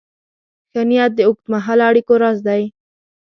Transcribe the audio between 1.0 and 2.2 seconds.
د اوږدمهاله اړیکو